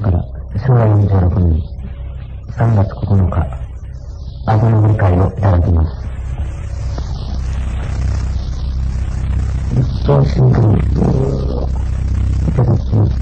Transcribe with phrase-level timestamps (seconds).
[0.00, 0.24] れから
[0.56, 1.62] 昭和46年
[2.56, 3.36] 3月9日、
[4.46, 5.90] あごの理解をいただきます。
[9.76, 10.50] 立教新聞
[12.48, 13.12] いただきます、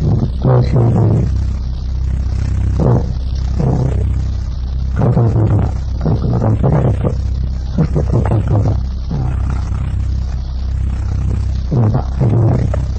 [0.00, 0.96] 立教新聞
[2.80, 2.84] を、
[4.96, 5.56] 関東軍が、
[5.98, 6.98] 関東が受けられて、
[7.76, 8.64] そして今回等が、
[11.70, 12.89] 今が始められた。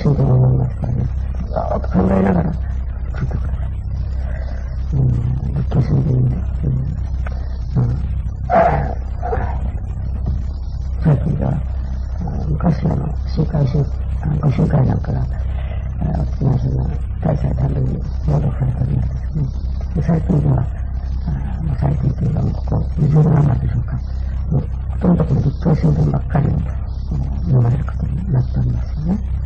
[0.00, 1.04] 立教神殿を読みますからね、
[1.44, 2.52] ずーっと考えながら
[3.12, 3.70] 聞いてください。
[4.92, 5.08] うん、
[5.54, 7.00] 立教神殿に、うん
[11.02, 11.52] 最近が、
[12.48, 13.78] 昔あの、集会集、
[14.40, 15.26] ご集会なんかが、
[16.18, 16.76] お付き合いする
[17.22, 19.44] 大祭ために朗読されておりますですね。
[19.96, 20.58] で最近では、
[21.26, 24.00] あ最近というか、ここ20年余りでしょうか、
[24.48, 26.50] ほとんどこの立教新聞ばっかりを
[27.44, 29.39] 読まれることになっておりますよね。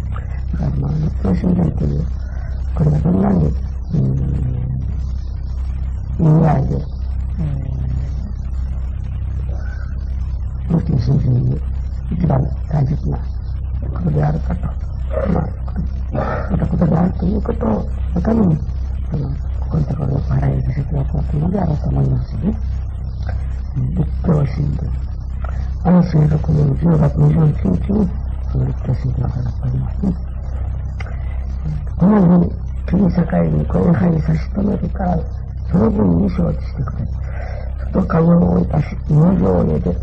[0.56, 2.06] から、まあ、立教新聞という、
[2.74, 3.22] これがどん。
[3.22, 3.46] なに、
[3.94, 4.02] うん、
[6.18, 7.74] 意味合いで、えー
[10.68, 11.60] 無形心身に
[12.10, 13.18] 一番大切な
[13.92, 14.66] ことであるかと、
[15.30, 15.40] ま
[16.12, 18.56] あ、またことであるということを、のために、
[19.10, 19.28] その、
[19.60, 22.56] ここにところを払いさせておこうというのであろうと思いますよね。
[23.90, 24.90] 立教新聞。
[25.84, 28.08] 安政6年10月21日に、
[28.50, 30.33] その立教新聞が上がっておりますね。
[31.96, 32.52] このように、
[32.86, 35.18] 国境にこういうふうに差し止めるから、
[35.70, 37.06] その分に承知してくれ。
[37.92, 39.96] 外かよをいたし、入場を入れて、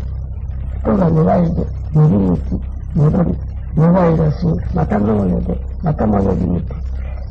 [0.80, 2.60] 人が願いで、乗り道、
[2.94, 3.36] 戻り、
[3.76, 6.74] 願い出し、また農業で、また戻り見て、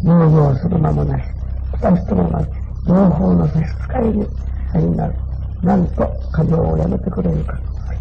[0.04, 1.26] 農業する間もなし、
[1.74, 2.48] 来た人もなし、
[2.88, 4.28] 両方の差し支えに
[4.74, 5.16] ありなる。
[5.62, 7.60] なんと、家業をやめてくれるか。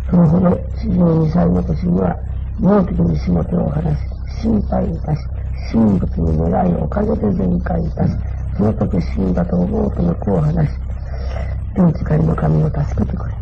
[0.08, 2.16] そのほど、42歳の年には、
[2.60, 5.22] 農機に仕事を話し、心配いたし、
[5.72, 8.14] 神仏に願いをおかげで全開いたし、
[8.56, 10.78] その時死んだと思うとの子を話し、
[11.74, 13.34] 天地界の神を助けてくれ。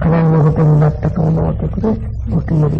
[0.00, 1.88] 課題のことになったと思うときで、
[2.28, 2.76] ごきより、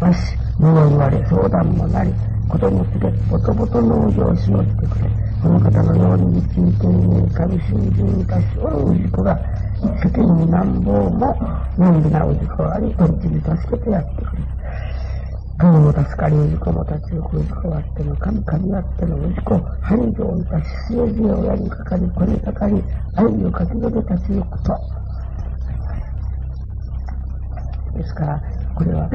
[0.00, 2.12] わし、物言われ、相談もなり、
[2.48, 5.04] ことにつれ、ぼとぼと農業をしよってくれ。
[5.42, 9.38] この方のように一日に神信心いたしおる氏子が、
[10.02, 11.36] 世間になんぼも、
[11.76, 14.53] のんびな氏子あり、とんちに助けてやってくれ。
[15.56, 22.82] 神も助かり、氏子も立ち行く氏子あっての、神神あっての氏子、繁盛いたし、末々を親にかかり、子にかかり、
[23.14, 23.92] 愛をかけて立
[24.26, 24.78] ち行くと。
[27.96, 28.42] ですから、
[28.74, 29.08] これは、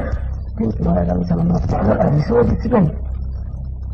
[0.57, 2.93] 天気の親神様のあなた理想実現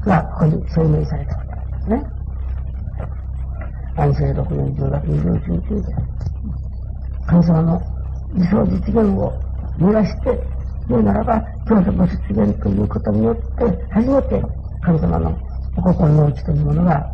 [0.06, 2.03] がここに証明されたことなんですね。
[3.97, 5.94] 安政6年10月21日、
[7.25, 7.81] 神様の
[8.35, 9.33] 理想実現を
[9.79, 10.54] 目指して
[10.88, 14.41] 言うならば、教祖の出現ということによって、初めて
[14.81, 15.38] 神様の
[15.78, 17.12] お心の内というものが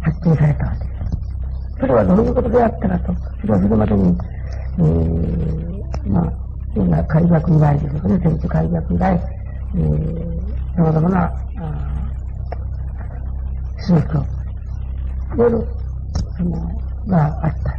[0.00, 0.94] 発見されたわけです。
[1.80, 4.16] それはどういうことであったかと、それはそれまでに、
[4.78, 6.32] えー、まあ、
[6.76, 9.20] 今、開学以来ですよね、天地開学以来、
[9.74, 11.32] えー、様々な、
[13.86, 14.24] 宗教、
[15.36, 15.66] 夜、
[16.36, 16.68] その、
[17.06, 17.78] があった。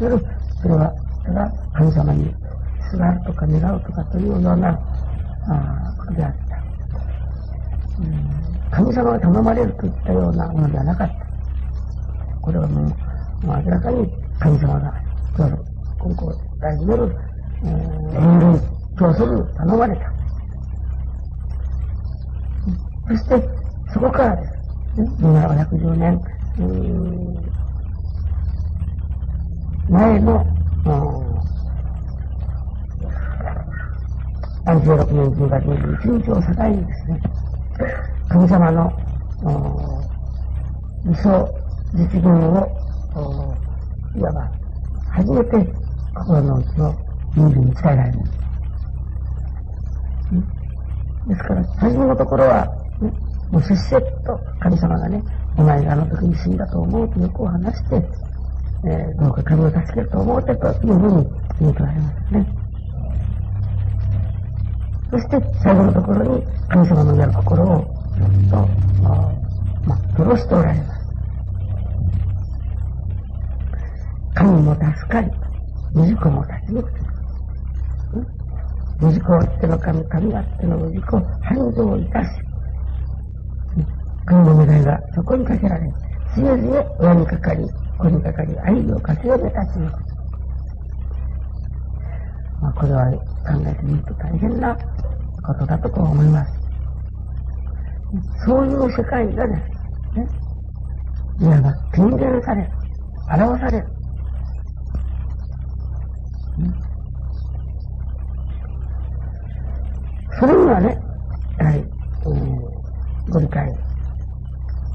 [0.00, 0.18] 夜、
[0.62, 0.92] それは、
[1.24, 2.34] ただ、神様に
[2.88, 6.62] すがとか願うとかというような、あことであった。
[8.02, 11.14] うん、神様が頼まれるといったようなものではなかった。
[12.40, 14.92] これはもう、もう明らかに神様が、
[15.98, 17.16] 今後、大事なる
[17.62, 18.60] 人類
[18.98, 20.12] 教祖に頼まれた。
[23.08, 23.48] そして、
[23.92, 24.52] そこからです。
[25.20, 26.20] 今110年、
[29.88, 30.57] 前の、
[34.68, 37.20] 36年10月21日を境にですね、
[38.28, 38.92] 神様の
[41.06, 41.48] 理想
[41.94, 42.68] 実現を
[44.14, 44.50] いわば、
[45.10, 45.72] 初めて
[46.14, 46.94] 心の内を
[47.34, 48.18] 人間に伝えられる。
[51.28, 52.66] ですから、初めのところは、
[53.00, 53.10] ね、
[53.50, 55.22] もうせっせと神様がね、
[55.56, 57.96] お前があの時に死んだと思うとよく話して、
[58.84, 61.26] えー、どうか神を助けると思うてというふうに
[61.58, 62.67] 言うとられますね。
[65.10, 68.56] そして最後のところに神様のやる心をずっと、
[69.86, 70.98] まあ、殺しておられます。
[74.34, 75.30] 神も助かり、
[75.94, 77.08] 氏子も立ち抜く。
[79.00, 82.30] 氏子あっての神、神あっての氏子を繁盛いたし、
[84.26, 85.90] 神の願いがそこにかけられ、
[86.34, 87.64] つえづえ親にかかり、
[87.98, 89.92] 子にかかり、愛をかけよめ立ち抜く。
[89.92, 90.07] まあ、
[92.78, 93.18] これは考
[93.66, 94.76] えてみると大変な
[95.44, 96.52] ことだと思います。
[98.46, 99.60] そういう世界がです
[100.18, 100.28] ね、
[101.40, 102.70] いわば金言される、
[103.28, 103.86] 表される。
[110.38, 110.96] それにはね、
[111.58, 111.84] やはり、
[112.26, 112.58] うん、
[113.30, 113.68] ご理解、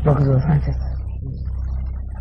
[0.05, 0.71] 六条三節、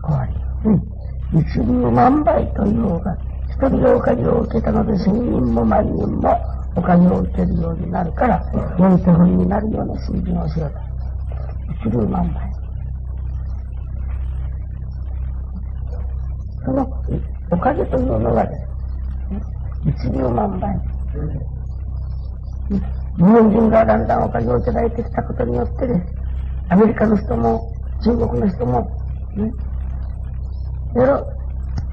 [0.02, 0.34] こうあり、
[0.64, 3.16] うん、一流万倍というのが、
[3.62, 6.36] 一人がお金を受けたので千人も万人も
[6.74, 8.42] お金を受けるようになるから、
[8.76, 10.78] 良い手本になるような水準をしようと。
[11.88, 12.52] 一流万倍。
[16.64, 16.82] その
[17.52, 19.40] おかげというのがですね、
[19.86, 20.76] 一流万倍。
[23.16, 26.00] 日本人がだんだんお金をいただいてきたことによってです。
[26.68, 27.72] アメリカの人も、
[28.02, 28.90] 中国の人も、
[29.36, 29.52] ね、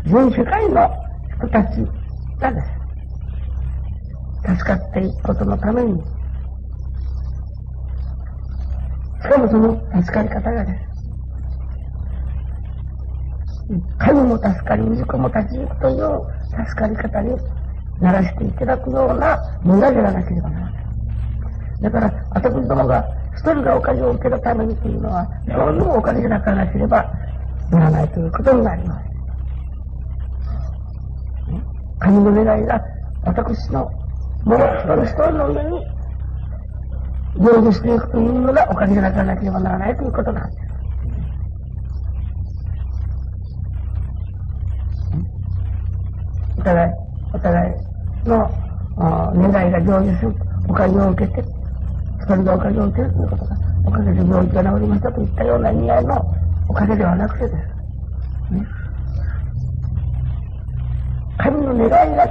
[0.06, 0.99] 全世界の
[1.40, 1.68] 人たち
[2.40, 2.68] がです。
[4.44, 5.94] 助かっていくことのために、
[9.22, 10.80] しかもその助かり方がです。
[14.00, 16.22] 神も助かり、息子も立ち行くという
[16.68, 17.38] 助かり方に
[18.02, 20.86] ならしていただくような願いではなければならない。
[21.84, 23.06] だから、私どもが
[23.38, 27.10] 一人がお金を受けるためにというのは、そういうお金じゃなかなければ
[27.72, 29.09] ならないということになります。
[32.00, 32.82] 神の願いが
[33.24, 33.90] 私の
[34.46, 35.70] もう一人一人の上に
[37.38, 40.70] 成就していくというのがお金じゃなかなければならないということなんです。
[46.58, 46.92] お互い、
[47.34, 47.74] お互い
[48.28, 48.50] の
[48.98, 50.36] 願いが成就する
[50.68, 51.44] お金を受けて、
[52.28, 56.22] それがおかげを受けるということが、おかげで病気が治りましたといったような意味合いの
[56.68, 57.56] おかげではなくてです。
[58.54, 58.68] ね、
[61.40, 62.28] 神の願いが。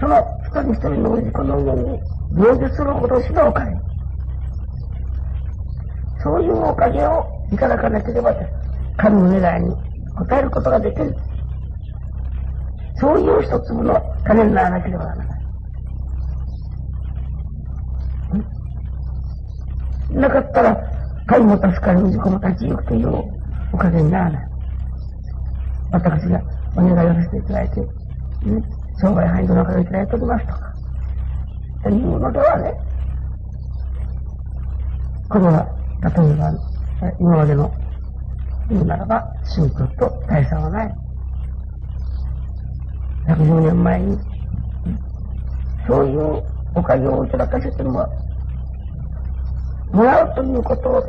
[0.00, 1.98] その一人一人の氏子の上に
[2.36, 3.76] 成就するほどしのおかげ。
[6.22, 8.34] そういうおかげをいただかなければ。
[8.96, 9.76] 神の願いに応
[10.32, 11.14] えることができる。
[12.96, 15.44] そういう一粒の種にならなければならない。
[20.10, 20.76] なかったら、
[21.26, 23.22] 神も助かる、自己も立ち行くという
[23.72, 24.48] おかげにならない。
[25.90, 26.40] 私が
[26.76, 27.80] お願いをさせていただいて、
[28.44, 28.62] ね、
[29.00, 30.74] 商売繁盛のおかげいておりますとか、
[31.82, 32.74] というのではね、
[35.28, 35.66] これは、
[36.02, 36.52] 例えば、
[37.18, 37.72] 今までの
[38.68, 40.94] 言うならば、宗教と大差はない。
[43.26, 44.18] 110年前に、
[45.86, 46.42] そういう
[46.74, 48.06] おかげをいただかせても
[49.92, 51.02] もらうということを、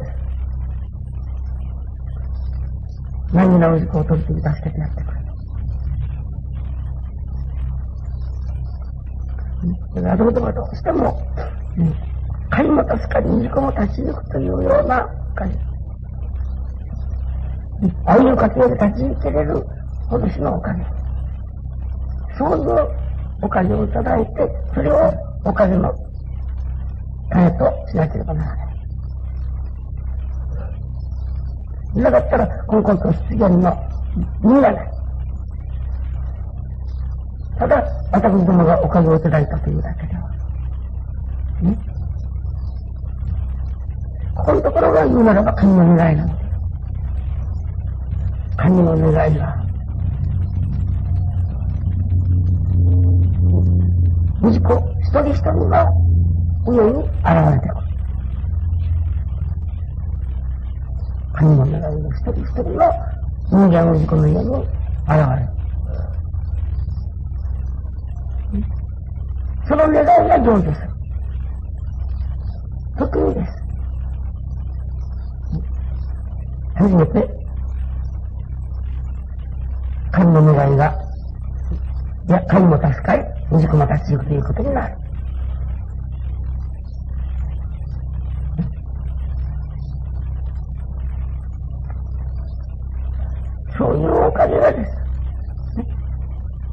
[3.33, 5.24] 何の氏子を取り次ぎ助けてやってくれ。
[9.93, 11.17] それはどうでもどうしても、
[11.77, 11.93] うん、
[12.49, 15.57] 神も助かり、氏子も立ち行くというような感じ。
[18.05, 19.65] 愛をかけで立ち行けれる
[20.09, 20.85] 今年のおかげ。
[22.37, 22.87] そういう
[23.41, 24.31] おかげをいただいて、
[24.73, 25.93] それをおかげの
[27.31, 28.65] 種としなければならない。
[32.01, 33.73] なかったら、このコント出現の
[34.43, 34.91] 意味がない。
[37.57, 40.21] ただ、私どもがお金をいただいたというだけでは。
[41.61, 41.77] ね。
[44.35, 46.45] ここのところが言うならば神の願いなのです。
[48.57, 49.55] 神の願いは、
[54.41, 55.69] 息子一人一人の
[56.67, 57.09] 上に現
[57.53, 57.85] れてくる。
[61.33, 62.91] 神の願いの一人一人の
[63.49, 65.54] 人間の自己の家に現れる。
[69.75, 70.89] その願いが成就する。
[72.97, 73.51] 特にです。
[76.75, 77.29] 初めて、
[80.13, 80.95] 神の願いが、
[82.29, 84.97] いや、神も助かり、未熟も立ち行くということになる。
[93.77, 94.91] そういうおかげがです。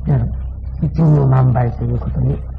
[0.08, 0.24] ね、
[0.84, 2.51] 一人万倍ということに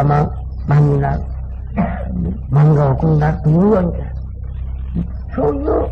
[0.00, 0.30] は万、
[0.66, 1.24] 万になる。
[2.50, 3.94] 万が億になるというよ
[4.94, 5.04] うに、
[5.34, 5.88] そういう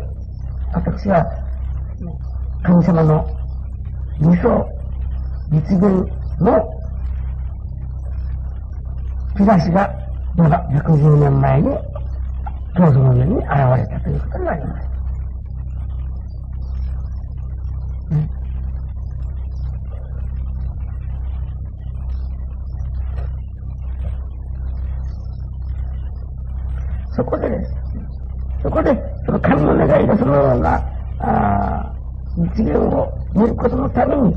[0.73, 1.25] 私は
[2.63, 3.25] 神様の
[4.19, 4.67] 理想、
[5.49, 5.81] 実現
[6.39, 6.79] の
[9.37, 9.89] 兆しが、
[10.35, 11.69] まだ110年前に、
[12.77, 13.47] 教祖の上に現
[13.77, 14.88] れたということになります。
[27.19, 27.73] そこでです。
[28.63, 28.95] そこで、
[29.25, 30.81] その神の願いがそのような、
[31.19, 31.93] あ
[32.37, 34.33] 実現を見ることのために、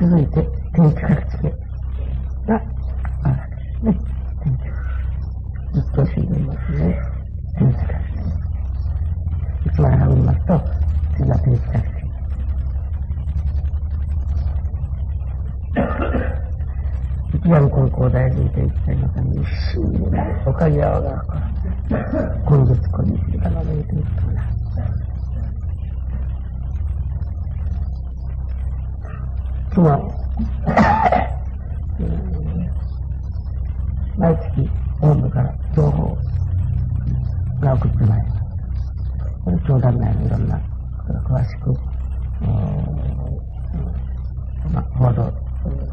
[0.00, 1.50] 続いて天地から地形
[2.46, 2.54] が
[3.24, 3.98] あるわけですね。
[4.42, 4.60] 天地
[5.74, 6.98] ずっと主義言いますね。
[7.58, 8.20] 天地から地形。
[9.68, 10.62] いつまでが見ますと、
[11.18, 12.08] 次は天地から地形。
[17.48, 21.24] 一番高校大学で行きたいのために、死になるおかげはが、
[22.46, 24.52] 今月こにするかのめいていくとな。
[29.70, 29.88] 昨日、
[34.18, 36.18] 毎月本部から情報
[37.62, 38.42] が送ってまいります。
[39.42, 40.60] これ教団内のいろんな
[41.26, 41.72] 詳しく、
[44.70, 45.32] まあ、報道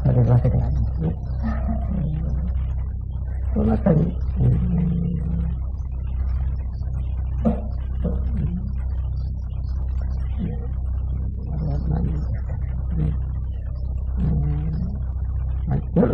[0.04, 1.16] されるわけでありますね。
[3.56, 4.14] その中に、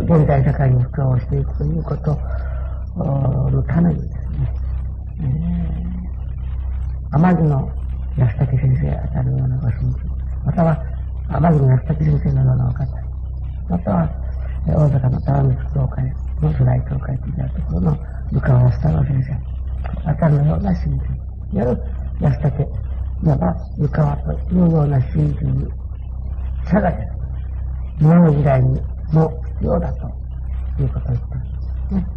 [0.05, 2.17] 現代社会に普及をしていくということ
[3.51, 4.53] のためにですね、
[5.19, 7.69] えー、天城の
[8.17, 10.05] 安武先生あたるようなご神父、
[10.45, 10.77] または
[11.27, 12.85] 天城の安武先生のようなお方、
[13.69, 14.23] または
[14.65, 16.05] 大阪の玉光教会
[16.41, 17.97] の巨大教会というところの
[18.31, 19.29] 部下をしたわけです
[20.05, 21.05] あたるのような神父、
[21.53, 21.83] いわゆる
[22.21, 22.63] 安武、
[23.23, 25.67] いわば湯川というような神父に、
[26.65, 27.03] 差がです。
[27.99, 28.81] 今の時代に
[29.11, 30.07] も必要だと
[30.81, 31.49] いうことを言ったんで
[31.89, 32.07] すね。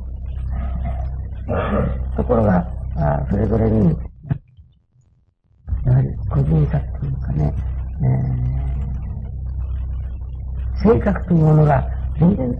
[2.16, 2.58] ところが、
[2.96, 3.96] あそれぞれに、
[5.86, 7.54] やはり個人差っていうかね、
[8.02, 11.88] えー、性格というものが
[12.18, 12.56] 全然違う。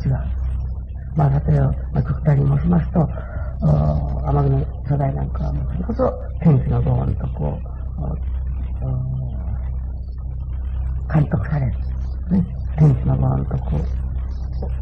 [1.17, 3.09] まあ、例えば、まあ、極端に申しますと、
[3.61, 7.63] 天城の世代なんかは、それこそ天気のご恩とこう、
[11.13, 11.73] 監督される。
[12.31, 12.45] ね、
[12.79, 13.81] 天気のご恩とこ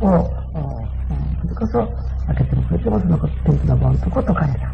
[0.00, 0.30] う、を、
[1.42, 4.72] それこそ、開けてもくれてもその天気のごんとこう解かれた。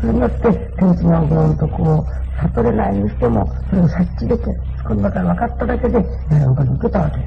[0.00, 2.06] それによって、天気のごんとこを
[2.40, 4.60] 悟れないにしても、それを察知できる。
[4.86, 6.06] この中が分かっただけで、やは
[6.38, 7.24] り他に受けたわけで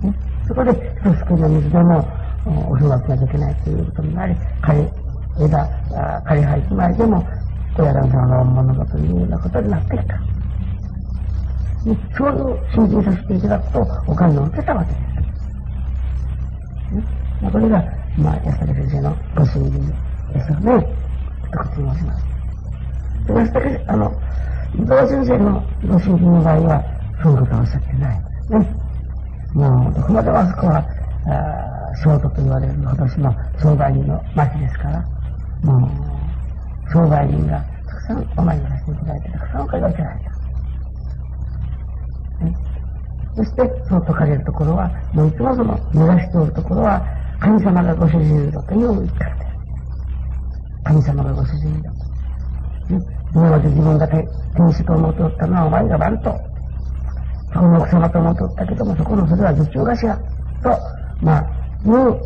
[0.00, 0.06] す。
[0.06, 0.14] ね、
[0.48, 0.76] そこで、一
[1.26, 2.08] つの水でも、
[2.46, 4.90] お風呂がなきゃいけないということになり、枯
[5.44, 5.68] 枝、
[6.24, 7.26] 枯葉一枚でも、
[7.76, 10.16] 親鸞様の物事というようなことになってきた。
[11.84, 14.98] ねそういう信心させていただくと、お金を受けたわけで
[16.90, 16.94] す。
[17.44, 17.84] ね、これが、
[18.16, 20.86] まあ、安武先生のご信心ですですよね。
[21.44, 22.26] 一口申します。
[23.28, 24.12] 安武、あの、
[24.74, 26.84] 伊藤先生のご信心の場合は、
[27.22, 28.20] そういうことはおっしゃってない。
[28.50, 28.76] ね。
[29.54, 30.84] もう、どこまでもあそこは、
[31.26, 31.66] あ
[31.96, 35.04] ショートと言われる今年の商売人の町ですから、
[35.62, 40.36] もう、商売人がたくさんお参りさせていただいて、たくさんお金がいただいた。
[43.36, 47.06] そして、その解かれるところは、もういつもその目指しておるところは、
[47.40, 49.45] 神様がご主人だという言い方です。
[50.86, 51.90] 神様がご主人だ。
[53.34, 54.24] 今まで自分が天
[54.72, 56.32] 使と思っておったのはお前が番と。
[57.52, 60.16] そこの奥様と思っておったけども、そこのそれは受注頭
[60.62, 60.78] と、
[61.20, 61.42] まあ、
[61.84, 62.20] いうよ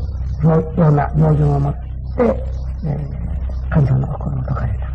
[0.77, 1.81] うな名字を持って、
[2.85, 4.91] えー、神様の心を解かれた。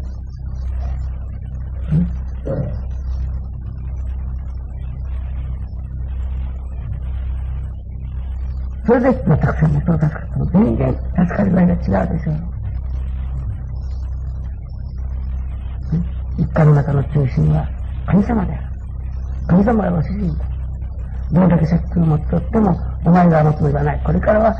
[8.85, 10.45] それで、まあ、たくさんの人が助かったの。
[10.45, 12.54] 全然助かり具合が違うでしょう。
[16.37, 17.67] 一家の中の中心は
[18.05, 18.63] 神様である。
[19.47, 20.45] 神様がご主人だ。
[21.31, 24.03] どれだけ借金を持っておっても、お前が持つのではない。
[24.05, 24.55] これからは、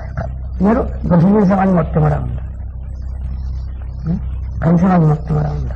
[0.60, 2.41] やるご主人様に持ってもらうんだ。
[2.41, 4.22] ね、
[4.60, 5.75] 神様に持ってもらうんだ。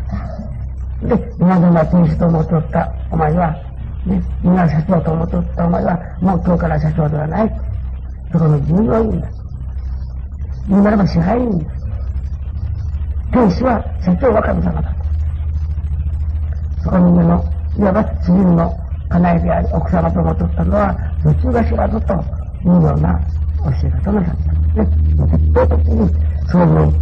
[1.04, 3.56] で、今でも天使と思っておったお前は、
[4.06, 7.52] ね、今社長と思っておったお前は、もう今日から社長ではない。
[8.32, 9.30] そこの従業員だ。
[10.68, 11.66] 言うならば支配人だ。
[13.32, 14.99] 天使は社長は神様だ。
[16.90, 17.44] こに目の、
[17.78, 18.76] いわば自分の
[19.10, 23.20] 家内であり奥様と思っておったのは、普通が知らずというような
[23.82, 24.84] 教え方のされた。
[24.84, 24.90] ね、
[25.32, 26.10] 絶対的に
[26.50, 26.94] そういう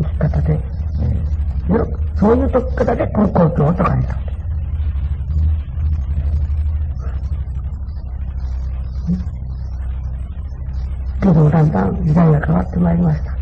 [0.00, 0.60] 生き方で、
[1.00, 4.20] えー、そういう解き方でこの公共を解かれた。
[11.20, 13.40] けどだんだん時代が変わってまいりました。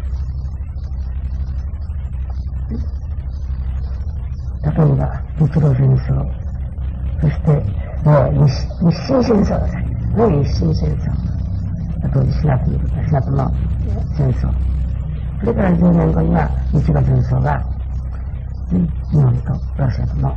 [4.71, 6.27] 例えば、日露戦争、
[7.21, 7.51] そして、
[8.05, 9.87] もう日清戦争ですね。
[10.43, 11.11] 日清戦争。
[12.03, 12.71] あと、シナプ、
[13.07, 13.51] シナプの
[14.17, 14.53] 戦争。
[15.41, 17.63] それから10年後には日露戦争が、
[18.71, 20.37] 日本とロシアとの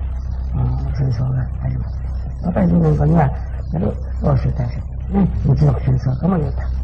[0.96, 1.98] 戦争があります。
[2.46, 3.32] また10年後には、
[3.74, 6.82] やる欧州大戦、ね、日露戦争とも言うた。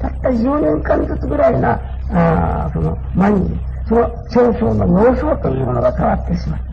[0.00, 1.80] たった10年間ずつぐらいな、
[2.10, 6.66] あその前に、その戦争の様相というものが変わってしまって。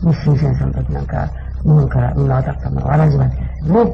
[0.00, 1.28] 日清戦争の時なんか、
[1.62, 3.90] 日本からみんな渡ったのは同じわけですよね。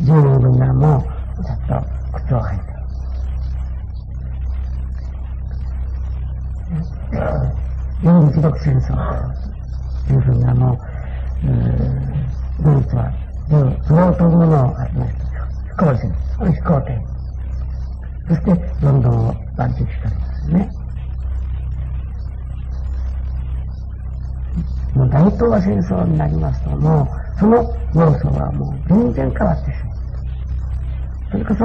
[0.00, 1.02] 10年分ならもう、
[1.44, 2.74] ちょっと靴を履いて。
[8.02, 8.96] 四日独戦争
[10.06, 10.38] というふう。
[10.38, 10.78] なもう、
[11.44, 12.13] ドイ
[12.64, 13.12] ツは、
[13.86, 16.98] 不老というものを始め飛行船、飛行艇。
[18.28, 18.50] そして、
[18.82, 20.70] ロンドンを万喫したんですね。
[24.94, 27.56] もう大東亜戦争になりますと、もう、その
[27.94, 29.94] 要素はもう全然変わってしまう。
[31.32, 31.64] それこそ、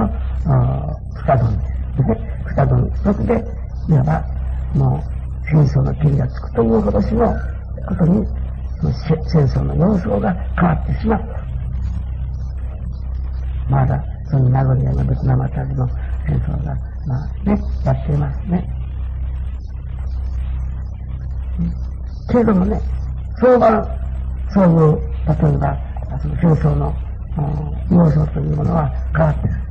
[1.16, 2.18] 二丼ですね。
[2.58, 3.46] 二丼一つで、
[3.90, 4.26] いわば、
[4.74, 7.34] もう、戦争の手がつくというほどしの
[7.88, 8.26] ことに、
[8.82, 11.26] 戦争の様相が変わってしまった。
[13.70, 15.88] まだ、その名残のベトナムあたりの
[16.26, 18.68] 戦争が、まあね、やっていますね。
[22.30, 22.80] けれどもね、
[23.40, 23.86] 相場、
[24.50, 25.78] そういう、例えば、
[26.22, 26.96] その戦争の
[27.92, 29.70] 要素というものは変わってる。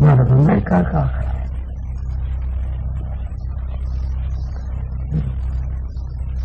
[0.00, 1.41] まだどんなに変わるかわからない。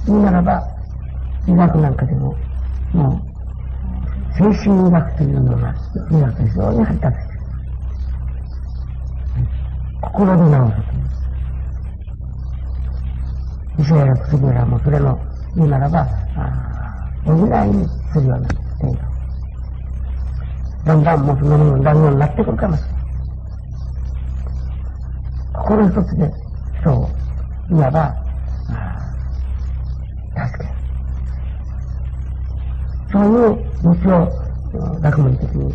[0.07, 0.63] 言うならば、
[1.47, 2.37] 医学なんかでも、
[2.93, 3.21] もう、
[4.37, 5.75] 精神医学というのが、
[6.11, 7.39] 医学非常に発達してる。
[10.01, 11.17] 心で治すという。
[13.79, 15.19] 医者や薬やもそれの
[15.55, 16.07] 言うならば、
[17.25, 18.47] 補いにするような
[18.79, 18.99] 程度。
[20.85, 22.97] だんだんもうそのものだんだんになってくるかもしれない。
[25.53, 26.31] 心一つで
[26.79, 27.09] 人を、
[27.71, 28.15] いわば、
[30.45, 30.69] 助け。
[33.11, 35.73] そういう道を学問的に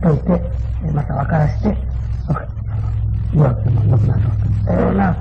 [0.00, 0.40] 解いて、
[0.92, 1.76] また分からして、
[3.34, 5.16] 弱くても良くなろうといったような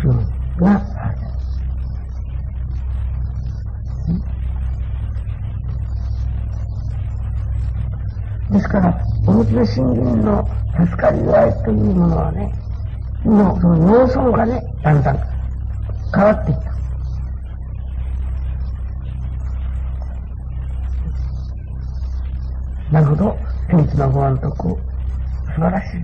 [0.00, 1.14] 気分がある。
[8.50, 12.52] ですから、お持ちの信心の助かり合いというものはね、
[13.24, 15.18] のその様相がね、だんだん
[16.14, 16.73] 変わっていった。
[22.94, 23.36] なるほど。
[23.68, 24.78] 天地のご安徳、素
[25.56, 26.00] 晴らしい。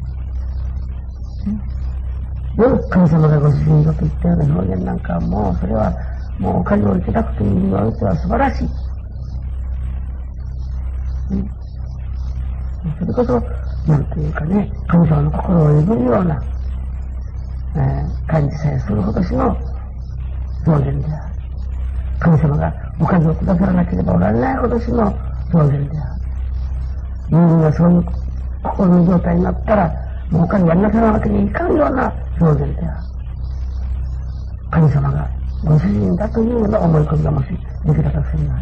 [2.61, 5.95] よ神様がご主人だと言ったような表現なんかもう、それは、
[6.41, 8.69] もうお金をいただくという意味においては素晴らしい。
[11.31, 11.51] うん、
[12.99, 13.41] それこそ、
[13.89, 16.43] なんていうかね、神様の心を譲るような、
[17.77, 19.57] えー、感じさえするほどしの
[20.67, 21.35] 表現である。
[22.19, 25.17] 神様がお金をくださらなければおられないほどしの
[25.53, 26.20] 表現である。
[27.31, 28.05] 人間がそういう
[28.63, 29.89] 心の状態になったら、
[30.31, 33.11] もう他にやりなさらわけにいかんような表現である。
[34.71, 35.31] 神様が
[35.65, 37.57] ご主人だというような思い込みがもしで
[37.95, 38.61] きたとするなら、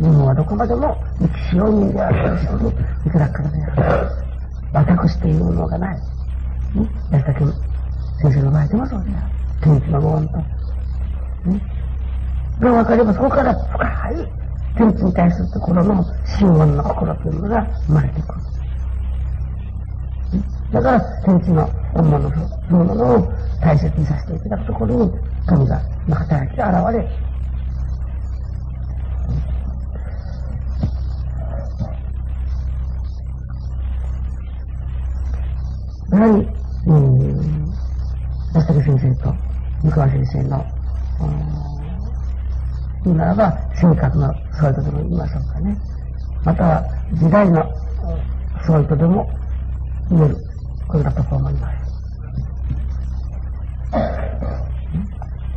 [0.00, 2.74] 人間はどこまでも生きしよう人であるという
[3.06, 4.10] いくらからである。
[4.72, 5.96] 私というものがない。
[5.96, 7.52] ね、安田君
[8.22, 9.26] 先生の場合でもそうである。
[9.60, 10.36] 天地のご恩と。
[10.38, 11.60] ね。
[12.60, 14.41] が分かればそこから深い
[14.82, 18.42] 天地に対するところの真言の心というものが生まれてくる。
[20.72, 22.30] だから、天地の本物
[22.68, 25.12] そのものを大切にさせていただくところに、
[25.46, 27.08] 神が働きが現れ、
[36.10, 36.48] やはり、
[36.86, 37.72] うん、
[38.54, 39.32] 安先生と
[39.84, 40.66] 三河先生の、
[43.04, 45.76] 言うならば、性格のそういうことも言いましょうかね。
[46.44, 46.84] または、
[47.14, 47.64] 時代の
[48.66, 49.28] そういうとでも
[50.10, 50.36] 言える
[50.88, 51.82] ことだと思います。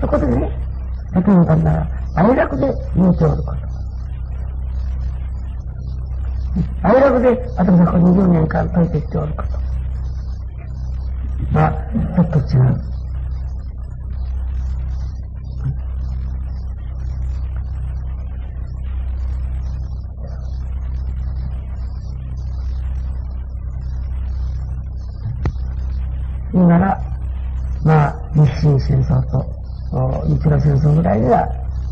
[0.02, 0.52] そこでね、
[1.14, 3.58] 例えばなら、愛楽で言うておること。
[6.84, 9.50] 愛楽で、あとこの20年間解いてきておること。
[11.52, 11.72] まあ、
[12.16, 12.95] ちょっと違う。
[26.56, 26.98] 言うなら、
[27.84, 29.46] まあ、日清戦争と
[30.26, 31.46] 日露戦争ぐらいでは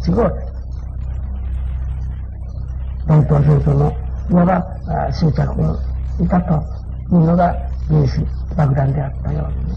[0.08, 0.34] 違う。
[3.06, 3.92] 大東戦争の
[4.32, 4.64] いわば
[5.12, 6.54] 終着にいたと
[7.12, 7.54] いうのが
[7.90, 9.74] 原子爆弾であったようにね。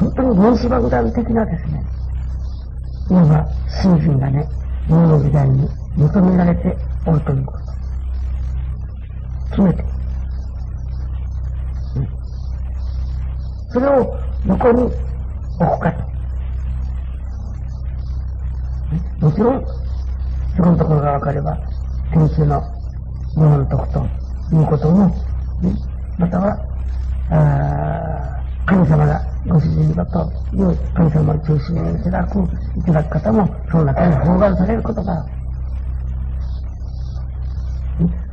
[0.00, 1.82] 本当に原子爆弾的なですね、
[3.10, 3.46] いわば
[3.82, 4.48] 真品がね、
[4.88, 6.74] 今の時代に求められて
[7.06, 7.58] おるということ。
[9.50, 9.97] 決めて。
[13.78, 16.02] それをどこに置くかと。
[19.24, 19.64] もちろん、
[20.56, 21.56] そこのところが分かれば、
[22.12, 22.60] 天中の
[23.34, 24.00] 日本徳と
[24.52, 25.14] いうことも、
[26.18, 26.58] または、
[28.66, 32.40] 神様がご主人だという神様を中心にいただく、
[32.76, 35.24] いただく方も、その中に包含されることが、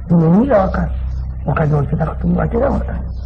[0.10, 0.91] その意味がわかる。
[1.45, 3.24] お金をいただくというわけがわかる。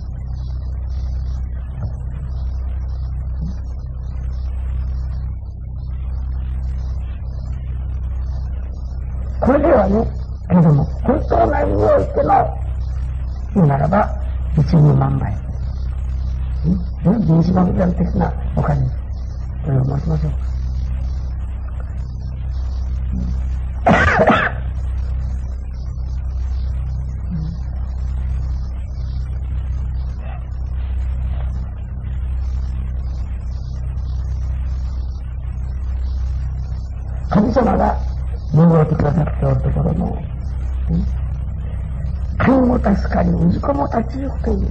[9.42, 10.06] これではね、
[10.50, 12.58] けれども、本当の意味においての、
[13.56, 14.10] 言うならば、
[14.58, 15.34] 一二万倍。
[16.66, 17.26] うん？
[17.26, 18.86] 原子爆弾的なお金。
[19.64, 20.32] これを申しましょう。
[37.30, 38.09] 神様が
[38.66, 40.18] 守ってくださっておるところの、
[42.38, 44.68] 神も助かり、氏子も立ち行くという。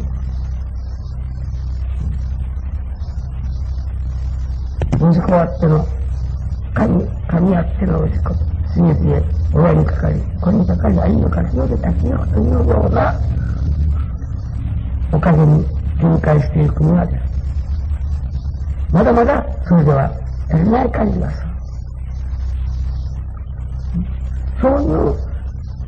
[5.12, 5.86] 氏子あっての、
[6.74, 8.34] 神、神あっての氏子、
[8.74, 9.22] すげすげ、
[9.54, 13.20] 親にかかり、子にかかり、愛の活用で立ち行くというような、
[15.12, 15.64] おかげに
[16.00, 17.22] 展開していくにはです。
[18.92, 20.10] まだまだ、それでは
[20.50, 21.57] 足りない感じがする。
[24.60, 25.28] そういう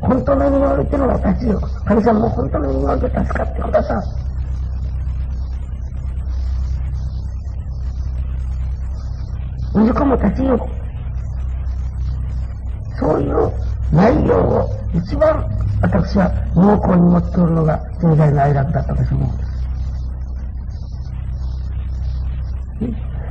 [0.01, 4.31] 本当の意味においての私を、神様も本当の意味において助かってください。
[9.73, 10.69] 息子も立ちよ
[12.99, 13.51] そういう
[13.93, 15.45] 内容を一番
[15.81, 19.51] 私は濃厚に持っておるのが経済の愛楽だったと思うんです。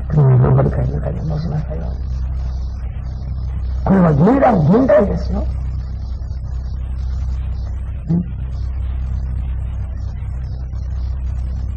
[0.08, 2.09] 国の登り会の中で申しましたように。
[3.90, 5.44] これは現代、現代ですよ。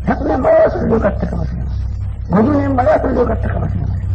[0.06, 2.46] 100年前はそれでよかったかもしれません。
[2.46, 4.08] 50年前はそれでよかったかもしれません。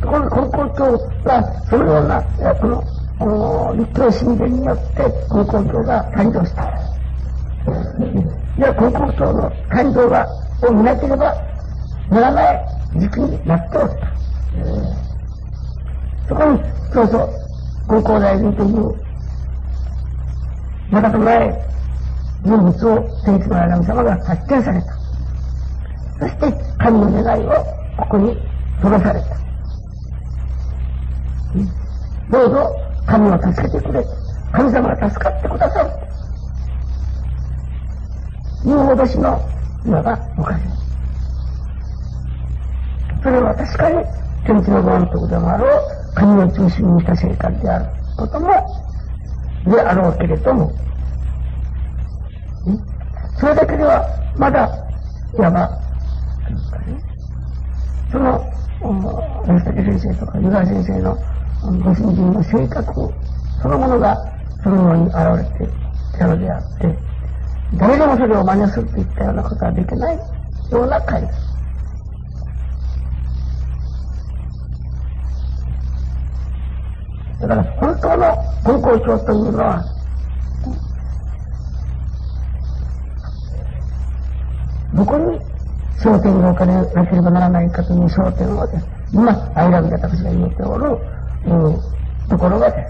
[0.00, 2.22] ところが、この公共が、そのような、
[2.60, 2.82] この、
[3.16, 6.64] この立教神殿によって、この公共が誕生した。
[8.58, 10.26] いや、この公共の誕生が、
[10.66, 11.32] を見なければ
[12.10, 12.66] ならない
[12.96, 15.03] 時期になっておった。
[16.28, 16.58] そこに、
[16.92, 17.30] そうそう、
[17.86, 18.94] 高校大臣という、
[20.90, 21.54] またとない
[22.44, 24.92] 人物を天地の神様が発見された。
[26.20, 27.50] そして、神の願いを
[27.98, 28.36] ここに
[28.80, 29.26] 届された。
[32.30, 34.04] どうぞ、神を助けてくれ。
[34.52, 35.90] 神様が助かってくださる。
[38.66, 39.40] いう脅しの、
[39.86, 40.60] いわばおかげ。
[43.22, 44.04] それは確かに、
[44.46, 48.48] 天地のご安徳でもあろう、神を中心にした生活であることも、
[49.66, 50.72] であろうけれども、
[53.38, 54.68] それだけでは、まだ、
[55.36, 55.78] いわば、
[58.10, 58.44] その、
[59.46, 61.16] 安武先生とか湯川先生の
[61.82, 63.14] ご主人の性格
[63.62, 64.16] そのものが
[64.62, 65.16] そのように現
[65.60, 65.72] れて
[66.12, 66.98] きたのであって、
[67.78, 70.16] 誰でもそれを真似するといったようなことはできない。
[70.16, 71.53] ような会です。
[77.46, 78.26] だから本当の
[78.66, 79.84] 根校長というのは、
[84.94, 85.38] どこに
[86.00, 90.98] 焦点が置かなければならないかという焦点をです、今、愛楽で私が言っておる、
[91.46, 92.86] うん、ところがで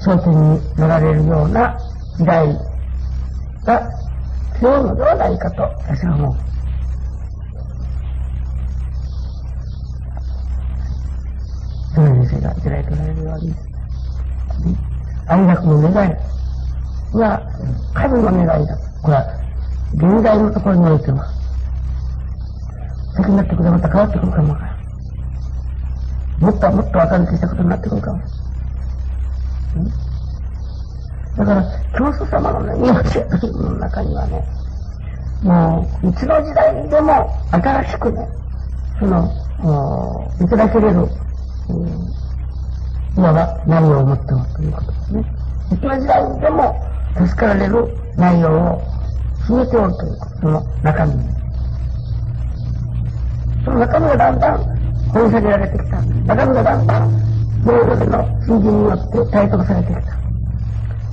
[0.00, 1.76] す、焦点になられるような
[2.16, 2.46] 時代
[3.64, 3.90] が
[4.58, 6.49] 強いのではないかと私は思う。
[11.94, 13.54] その店がいただいておられるように、
[15.26, 16.14] 愛楽の願い
[17.16, 17.40] は
[17.94, 18.76] 神の願いだ。
[19.02, 19.40] これは
[19.94, 21.26] 現在のところにおいては、
[23.16, 24.80] 先になってくればまた変わってくるかもわからん。
[26.40, 28.20] もっともっと明るくしたことになってくるかも。
[31.36, 31.64] だから、
[31.96, 34.44] 教祖様のね、命の中にはね、
[35.42, 38.28] もう、いつの時代にでも新しくね、
[38.98, 39.30] その、
[40.40, 41.08] いただけれる、
[41.70, 45.24] いわば内容を持っておるということですね。
[45.72, 46.74] いつの時代でも
[47.16, 48.82] 助かられる内容を
[49.46, 51.12] 秘めておるということ、その中身
[53.64, 54.58] その中身がだんだん
[55.12, 56.00] 掘り下げられてきた。
[56.00, 57.10] 中身がだんだん、
[57.64, 60.02] それぞれの信心によって体得されてきた。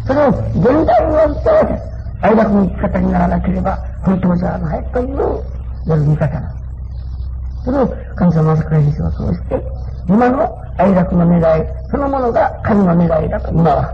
[0.07, 1.87] それを現代において、
[2.21, 5.43] 愛楽の生き方にならなければ本当じゃないという
[5.87, 6.56] やる見方な
[7.67, 9.61] それを神様の桜井先生はそうして、
[10.07, 13.93] 今の愛楽の願い、そのものが神の願いだと今は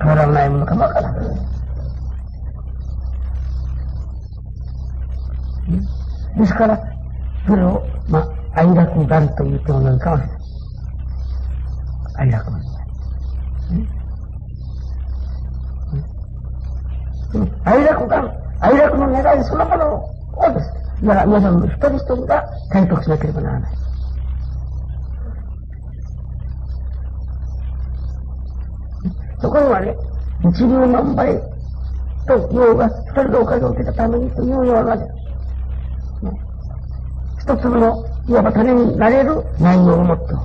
[0.00, 1.26] 変わらないものかもわからない。
[6.40, 6.76] ですから、
[7.46, 10.38] それを、まあ、愛楽願と言ってもよいかもしれない。
[12.16, 12.74] 愛楽の願い。
[17.64, 20.73] 愛楽願、愛楽の願いそのものをです。
[21.02, 23.74] だから皆さん一人一人が体得しなければならない。
[29.40, 29.94] そこにはね、
[30.50, 31.38] 一流万倍
[32.26, 35.06] と要が一人でおかげを受けたためにというような、ね、
[37.40, 40.36] 一つのいわば種になれる内容を持っておる。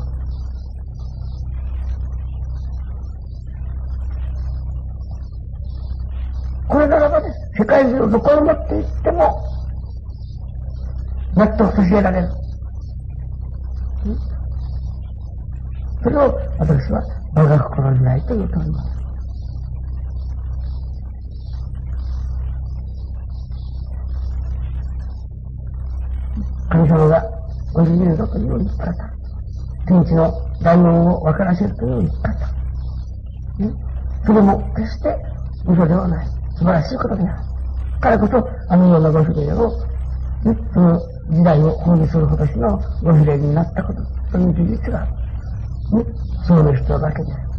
[6.68, 7.40] これならばです。
[7.58, 9.42] 世界中どこを持っていっても、
[11.40, 12.28] 納得させられる。
[16.04, 17.02] それを私は
[17.34, 18.90] 我が心にないと言うとおります。
[26.70, 27.24] 神様が
[27.74, 28.94] ご自由だという生き方。
[29.88, 32.50] 天地の大門を分からせるという生き方。
[34.26, 35.16] それも決して
[35.66, 36.28] 嘘ではない。
[36.58, 37.50] 素晴らしいことである。
[38.02, 39.72] からこそ、あのようなご比例を、
[40.74, 45.10] その時代を保持するほどしのご比例になったこと、という事実が、ね、
[46.48, 47.50] そうの人だけです。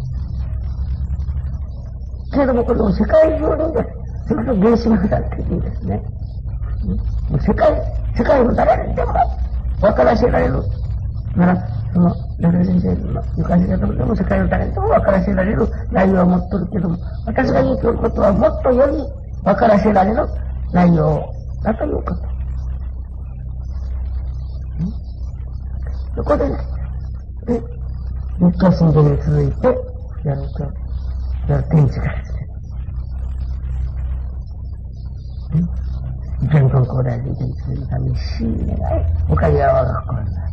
[2.33, 3.89] けれどもこれを世界中にです。
[4.29, 6.03] それこそ原子学だっていうんですね。
[7.47, 7.83] 世界、
[8.17, 9.13] 世界の誰にでも
[9.81, 10.63] 分からせられる。
[11.37, 18.97] なら、その、中先生の昔だとでも世界の誰にでも分からせられる内容を持っとるけども、私が言うとることはもっとより
[19.45, 20.29] 分からせられる
[20.73, 22.30] 内容だということ。
[26.21, 26.57] そこでね、
[27.47, 27.59] で、
[28.41, 29.69] 日教神殿に続いて、
[30.29, 30.65] やると、
[31.49, 32.33] やる天地がです
[35.55, 35.67] ね、
[36.53, 40.53] 全国高大で一日するために、死に願い、おかげは我が心になる。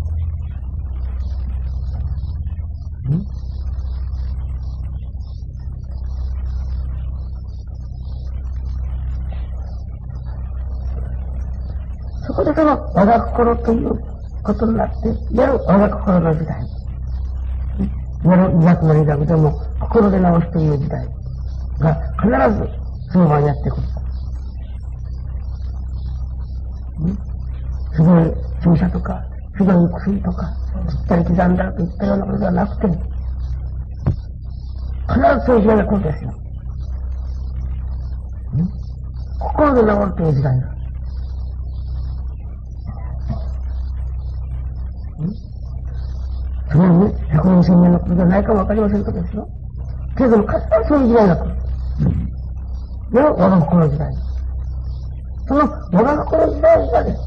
[12.25, 14.16] そこでその我が心という
[14.47, 16.57] ことになって、いわゆる我が心の時代。
[18.23, 21.07] いわゆる医学の医学でも心で治すという時代
[21.79, 22.69] が必ず
[23.11, 23.83] その場にやってくる。
[27.93, 28.33] すごい
[28.63, 29.21] 注射とか、
[29.57, 30.53] ひどい薬とか、
[30.89, 32.87] 切ったり刻んだといったようなことではなくて、
[35.07, 36.33] 必ずそういう時代が来るんですよ。
[39.39, 40.76] 心で治るという時代が。
[46.71, 49.05] それに、百年千年のことじゃないかもわかりません。
[49.05, 49.47] けどですよ。
[50.17, 51.57] けれども、必ずそういう時代が来る。
[53.13, 54.13] で、我が心時代。
[55.47, 57.17] その我が心時代がです。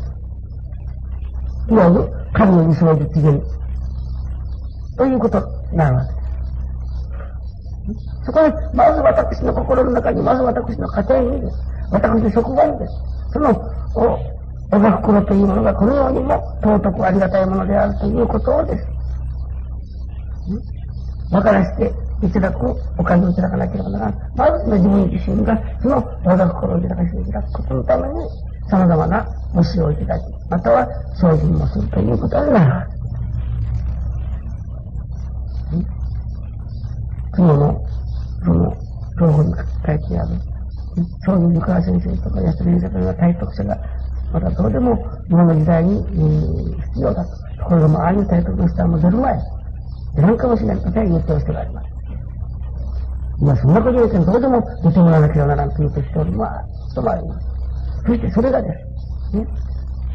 [1.71, 3.43] いわゆる神の理想実現
[4.97, 5.41] ということ
[5.73, 6.21] なわけです。
[8.27, 11.57] そこで、まず私の心の中に、まず私の家庭にです。
[11.91, 12.93] 私の職場にです。
[13.33, 13.55] その、
[14.73, 18.87] お、描く心というものがこのようにも尊くありがたいものであるということをです。
[21.31, 21.93] 分からして
[22.27, 24.15] いただく、お金をいただかなければならない。
[24.37, 28.15] まず自分自身が、その我が心をいただかせていただくことのために、
[28.69, 33.01] 様々な教えをいただき、または精進もするということになるわけ。
[37.33, 37.81] 昨日の、
[38.45, 38.77] その、
[39.17, 40.29] 東本に書いてある、
[41.25, 43.79] そういう湯川先生とか安田先生とか体得者が、
[44.33, 46.03] またどうでも今の時代に、
[46.93, 47.41] 必要だと。
[47.65, 49.39] ころが、まあ、あいう体得の人はもう出る前、
[50.17, 51.87] 出らんかもしれないと言ってる人があります。
[53.43, 56.95] いや、そんなこと言うてどうでも出てもらわなければならんというとしております。
[56.95, 57.47] ともあります。
[58.07, 58.69] そしてそれがで
[59.31, 59.37] す。
[59.37, 59.47] ね。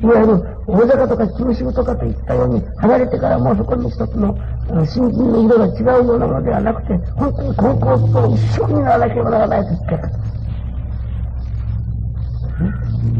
[0.01, 0.34] いわゆる
[0.67, 4.38] 大阪とか九州とかといったように、離れてからもうそこに一つの
[4.86, 10.44] 新人の色が違うようなものではなくて、本当に高校と一緒にならなければならないと言ってた。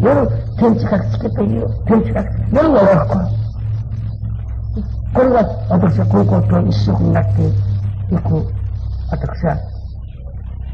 [0.02, 2.24] 夜、天地隠し家という、天地隠し家。
[2.54, 3.46] 夜が親子。
[5.14, 7.52] これが私は高校と一色になってい
[8.18, 8.54] く、
[9.10, 9.58] 私は、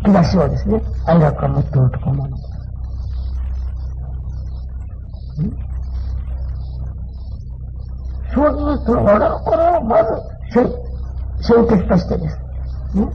[0.03, 2.37] 気出しをですね、愛楽が持っておると思うの。
[8.33, 10.09] そういうその我が心をまず
[11.41, 12.37] 先決としてです。
[12.95, 13.07] ね。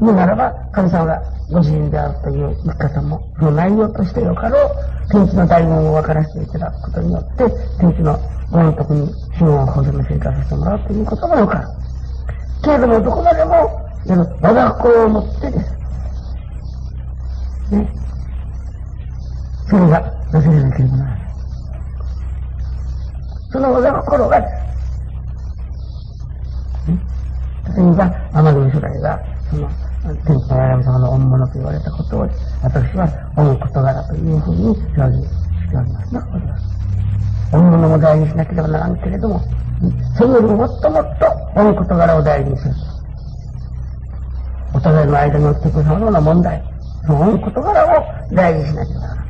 [0.00, 4.70] 言うならば、神様がご自身であるという言い方も、その内容としてよかろう、
[5.10, 7.44] 天地の大門を分からせていただくことによって、
[7.80, 8.18] 天地の
[8.50, 9.08] ご恩徳に
[9.38, 11.68] 死を保全の生活させてもらうということもよかる。
[12.62, 13.88] けれども、どこまでも、
[14.40, 15.78] 我が心を持ってです。
[17.70, 17.88] ね。
[19.68, 20.00] それが
[20.32, 21.20] なせれなければならない。
[23.50, 24.68] その親心がです。
[27.76, 29.68] 例えば、天の初代が、その、
[30.04, 32.28] 天気の八神様の恩物と言われたことを、
[32.62, 36.20] 私は恩事柄というふうに表現しておりますね。
[37.52, 38.96] 恩物も大事にしなければならん。
[39.00, 39.40] けれども、
[40.16, 41.26] それよりももっともっと
[41.60, 42.74] 恩事柄を大事にする。
[44.74, 46.62] お互いの間に起きてくる様々な問題、
[47.06, 49.28] その恩事柄を大事にしなければならない。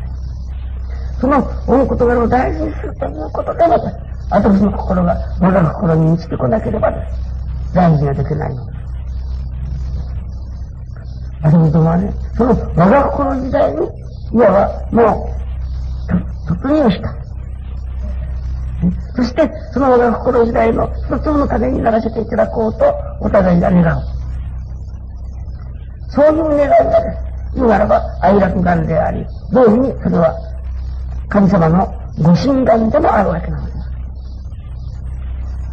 [1.21, 3.93] その恩事柄を大事にするということでまた、
[4.31, 7.75] 私の心が我が心に満ちてこなければです。
[7.75, 8.78] 大事ができないのです。
[11.43, 13.79] 私どもはね、その我が心時代に、
[14.33, 14.51] いわ
[14.93, 15.31] ばも
[16.49, 17.15] う、突入した。
[19.17, 24.03] そして、その我が心時代の一つの種にならせていただこうと、お互いが願う。
[26.11, 27.29] そういう願いがです。
[27.55, 30.35] 言うならば、愛楽願であり、同時にそれは
[31.29, 31.87] 神様の
[32.19, 33.79] ご神願でもあるわけなのです。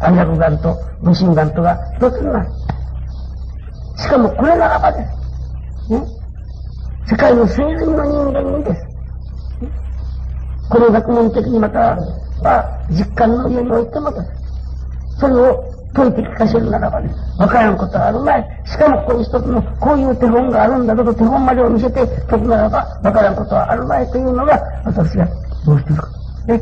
[0.00, 2.48] 安楽眼と無心眼とが一つになる。
[3.96, 5.25] しかもこれならばです。
[5.88, 8.82] 世界の成人の人間にです。
[10.68, 11.96] この学問的にまた
[12.42, 15.20] は実感の上においてもです。
[15.20, 15.62] それを
[15.94, 18.44] 解いて聞かせるならばね、わからんことはあるまい。
[18.64, 25.24] しかもこういう一つの、こういう手本があるんだぞと手本までを見せて解くならば、わからんことはあるまいというのが、私が
[25.64, 26.48] もう一つ。
[26.48, 26.60] ね。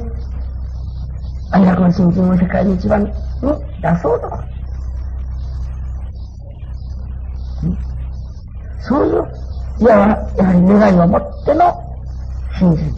[1.51, 3.11] 安楽の新人を世界に一番に
[3.81, 4.55] 出そうと。
[8.87, 9.25] そういう、
[9.81, 9.97] いや、
[10.37, 11.73] やはり願いを持っての
[12.59, 12.95] 信心。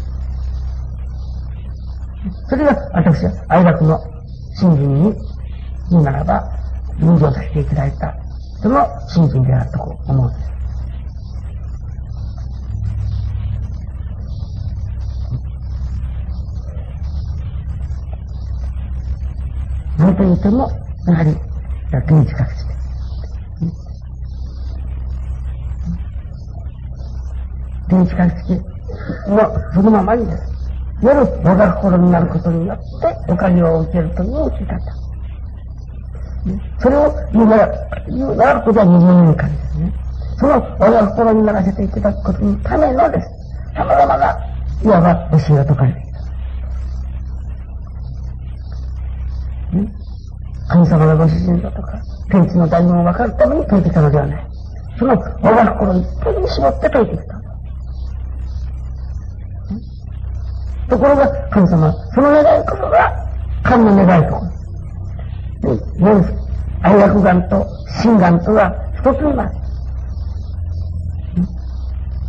[2.48, 4.00] それが私は愛楽の
[4.58, 5.14] 信心に
[5.90, 6.42] 言うならば、
[6.98, 8.16] 入場させていただいた、
[8.62, 10.56] その信心であると思うんです。
[19.98, 20.68] 何と言っても、
[21.06, 21.36] やはり、
[22.08, 22.65] 天地隠し
[27.88, 28.54] 天地隠して
[29.30, 30.42] の、そのままにです。
[31.02, 35.06] 夜、我が心になることによって、おかげを受けるという生き方。
[36.78, 37.68] それを言うなら、
[38.08, 39.92] 言うなら、これは二十年間ですね。
[40.38, 43.28] その我が心にならせていただくことのためのです。
[43.74, 44.38] 様々な、
[44.82, 46.06] いわば教えが解かれている。
[50.68, 52.00] 神様のご主人だとか、
[52.30, 54.46] 天地の大門を分かるために解いてきたのではない。
[54.98, 57.35] その我が心を一点に絞って解いてきた。
[60.88, 63.12] ところが、神様、その願いこそが、
[63.62, 64.56] 神の願いところ。
[65.76, 66.36] で、
[66.82, 67.66] 愛楽願と
[68.02, 69.50] 心願とは一つになる。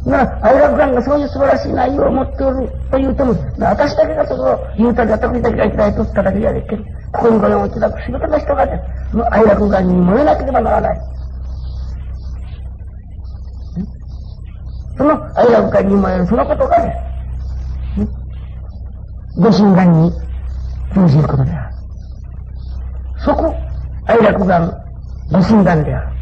[0.06, 6.86] な、愛楽観がそういう素晴らしい内容を持っておると言うても、私だけがそれを言うたり、私だけがいただいとっただけじゃできる。
[7.14, 8.82] ここにご用をいただく仕事の人がね、
[9.12, 11.00] その愛楽観に燃えなければならない。
[14.98, 16.96] その愛楽観に燃えるそのことがね、
[19.38, 20.12] ご神願に
[20.94, 21.76] 通じることである。
[23.24, 23.56] そこ、
[24.08, 24.74] 愛楽願、
[25.32, 26.18] ご神願である。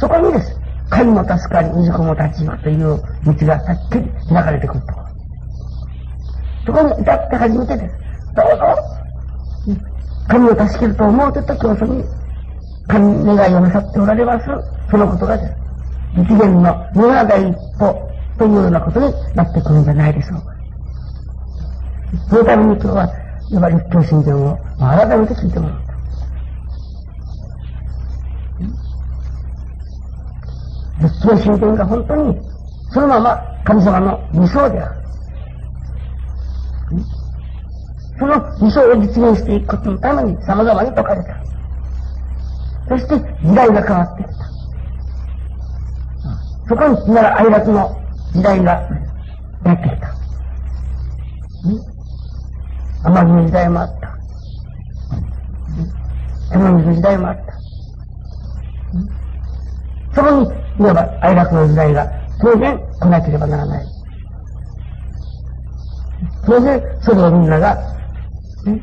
[0.00, 0.58] そこにです。
[0.90, 5.06] 神も助かり、水子も立ち行くという道がはっきり開かれてくるところ。
[6.66, 7.94] そこに至って初めてです。
[8.34, 9.78] どうぞ、
[10.26, 12.04] 神を助けると思うてと教祖に、
[12.88, 14.46] 神願いをなさっておられます、
[14.90, 15.54] そのことがです。
[16.16, 16.62] 実現の
[16.96, 18.08] 願い一歩
[18.38, 20.54] というようなことになってくるんじゃないでしょうか。
[22.30, 23.08] そのために今日は、
[23.50, 25.88] いわゆる教神殿を改めて聞いてもらう。
[31.00, 32.38] 仏教神殿が本当に、
[32.92, 34.98] そのまま神様の理想である。
[38.18, 41.36] その理想を実現していくことのために様々に説かれた。
[42.88, 44.34] そして時代が変わってきた。
[46.68, 48.72] そこになら愛楽の時代が
[49.64, 50.14] やってきた。
[53.04, 54.18] 天城の時代もあった。
[56.50, 57.58] 山水の時代もあった。
[60.14, 60.48] そこに、
[60.80, 62.06] いわば愛楽の時代が
[62.40, 63.86] 当然来なければならない。
[66.46, 67.76] 当然、それをみんなが、
[68.64, 68.82] ね、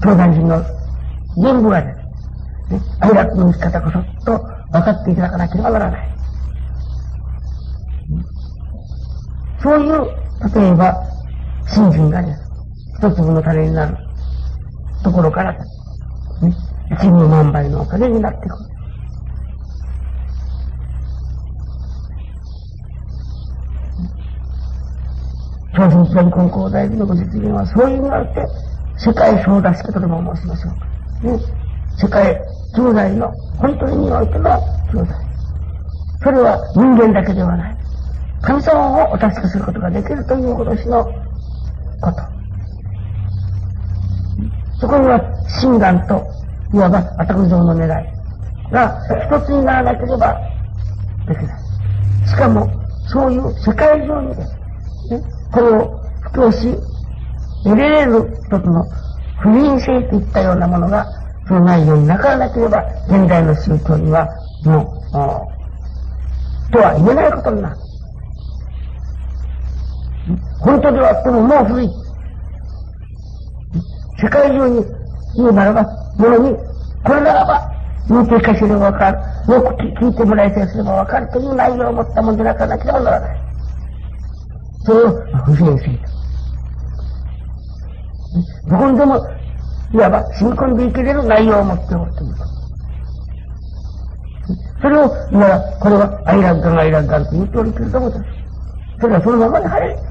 [0.00, 0.64] 東山人の
[1.42, 1.94] 全部がね、
[3.00, 4.38] 愛楽の生き方こそと
[4.72, 6.15] 分かっていただかなければならない。
[9.62, 10.04] そういう、
[10.54, 10.94] 例えば、
[11.68, 12.36] 信心がね、
[12.98, 13.96] 一粒の種になる
[15.02, 15.58] ところから、ね、
[16.90, 18.76] 一粒の万倍のお金になっていく。
[25.76, 28.46] 朝鮮戦根高大寺のご実現はそういう意味があって、
[28.98, 30.70] 世界小出し家とでも申しましょ
[31.22, 31.36] う。
[31.36, 31.38] ね、
[31.98, 32.34] 世界
[32.74, 34.50] 兄弟の、本当においての
[34.90, 35.12] 兄弟。
[36.22, 37.75] それは人間だけではない。
[38.46, 42.36] 神様をお助けすることができるという今年のこと。
[44.78, 45.20] そこには、
[45.60, 46.24] 心願と、
[46.72, 50.38] いわば、アタク像の願いが一つにならなければ
[51.26, 52.28] できない。
[52.28, 52.70] しかも、
[53.08, 54.52] そういう世界中にです
[55.10, 55.22] ね、
[55.52, 56.72] これを布教し、
[57.64, 58.84] 得られる一つの
[59.40, 61.04] 不眠性といったようなものが、
[61.48, 64.28] その内容になからなければ、現代の宗教には、
[64.64, 65.02] も
[66.68, 67.85] う、とは言えないことになる。
[70.60, 71.90] 本当ではあってももう古い。
[74.18, 74.84] 世界中に
[75.36, 75.82] 言うならば、
[76.18, 76.56] ものに、
[77.04, 77.70] これならば、
[78.08, 79.18] 言うてかしればわかる。
[79.52, 83.38] よく聞いてもらいさえすればわかるという内容を持ったもんでなかなければならない。
[84.84, 85.10] それを
[85.44, 86.16] 不正性と。
[88.70, 89.26] どこにでも、
[89.92, 92.56] いわば染み込んでいけれる内容を持っておるということ。
[94.82, 98.10] それを、今、これは愛楽観愛楽観と言っておるけれども、
[99.00, 100.05] それはそのままに晴れ。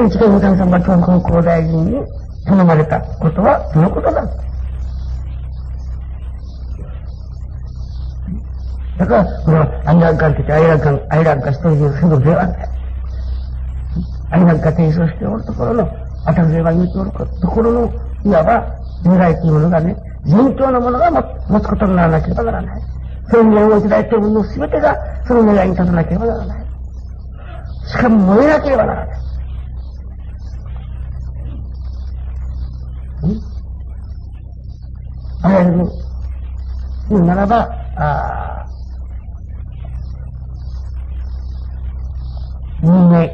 [0.00, 2.00] 天地の神様が教皇皇大臣に
[2.46, 4.24] 頼まれたことはそのことだ。
[8.96, 12.68] だから、これは愛楽観って愛楽観、愛楽観一人でするではない。
[14.30, 15.90] 愛楽観提唱しておるところの、
[16.24, 17.10] あたふが言うておる
[17.42, 17.92] ところの、
[18.24, 18.64] いわば、
[19.04, 22.82] 願いというものがね、順調なものが持つことにならなければならない。
[23.30, 24.96] 宣言をいただいているもの全てが、
[25.26, 26.66] その願いに立たなければならない。
[27.86, 29.29] しかも燃えなければならない。
[35.42, 35.90] あらゆる、
[37.08, 38.66] 言うならば、あ
[42.82, 43.28] 人間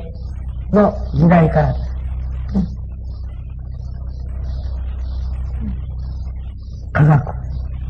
[0.72, 1.74] の時代から、
[6.92, 7.34] 科学、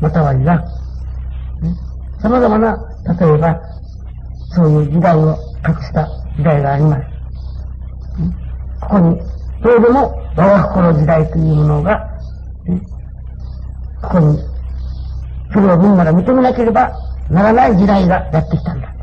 [0.01, 0.63] または医学、
[2.21, 2.77] 様々な、
[3.19, 3.59] 例えば、
[4.49, 5.37] そういう時代を
[5.67, 7.03] 隠した時代があります。
[8.81, 9.19] ここに、
[9.61, 12.07] それでも我が心時代というものが、
[14.01, 14.39] ここに、
[15.53, 16.91] それをみんなが認めなければ
[17.29, 18.93] ならない時代がやってきたんだ。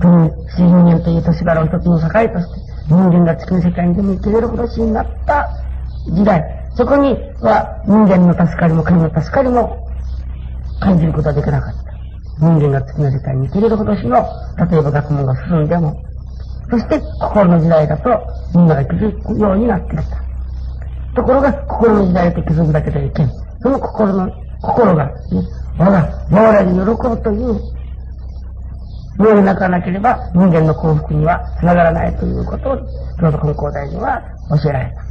[0.00, 5.48] 国、水人間という年柄を一つの境として、人間が月の世界にでも生きれるほどしになった
[6.08, 6.42] 時代。
[6.76, 9.86] そこには人間の助かりも神の助かりも
[10.80, 11.90] 感じることはできなかった。
[12.38, 14.16] 人間が月の世界に生きれるほどしの、
[14.70, 16.02] 例えば学問が進んでも、
[16.70, 18.08] そして心の時代だと
[18.54, 20.29] みんなが気づくようになってきた。
[21.14, 23.30] ところが心の時代と気づくだけでいけん。
[23.62, 24.30] その心の、
[24.62, 25.12] 心が、ね、
[25.78, 27.60] 我が、我らに喜ぶという、
[29.18, 32.76] 世に泣かなければ人間の幸福には繋がらないということを、
[33.20, 34.22] 京都根校大臣は
[34.62, 35.02] 教えられた。